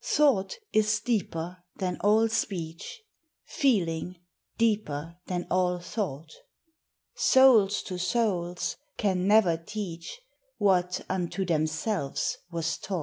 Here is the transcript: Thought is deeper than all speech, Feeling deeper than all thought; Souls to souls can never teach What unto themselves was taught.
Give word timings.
Thought 0.03 0.57
is 0.73 0.99
deeper 0.99 1.57
than 1.75 1.97
all 1.99 2.27
speech, 2.27 3.03
Feeling 3.45 4.15
deeper 4.57 5.17
than 5.27 5.45
all 5.51 5.77
thought; 5.77 6.31
Souls 7.13 7.83
to 7.83 7.99
souls 7.99 8.77
can 8.97 9.27
never 9.27 9.57
teach 9.57 10.19
What 10.57 11.01
unto 11.07 11.45
themselves 11.45 12.39
was 12.49 12.79
taught. 12.79 12.99